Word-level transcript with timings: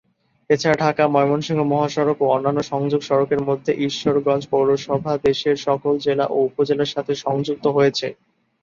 এছাড়া 0.49 0.77
ঢাকা-ময়মনসিংহ 0.83 1.61
মহাসড়ক 1.65 2.17
ও 2.21 2.35
অন্যান্য 2.35 2.59
সংযোগ 2.71 3.01
সড়কের 3.03 3.41
মাধ্যমে 3.41 3.79
ঈশ্বরগঞ্জ 3.87 4.43
পৌরসভা 4.51 5.13
দেশের 5.25 5.55
সকল 5.67 5.93
জেলা 6.05 6.25
ও 6.29 6.47
উপজেলার 6.49 6.93
সাথে 6.95 7.13
সংযুক্ত 7.23 7.65
হয়েছে। 7.77 8.07